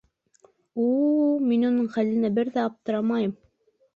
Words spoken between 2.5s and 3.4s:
ҙә аптырамайым.